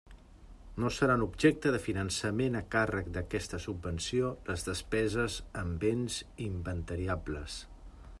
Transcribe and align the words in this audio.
No 0.83 0.89
seran 0.93 1.25
objecte 1.25 1.73
de 1.75 1.81
finançament 1.83 2.57
a 2.59 2.63
càrrec 2.75 3.11
d'aquesta 3.17 3.59
subvenció 3.67 4.31
les 4.49 4.67
despeses 4.69 5.37
en 5.63 5.77
béns 5.85 6.17
inventariables. 6.47 7.61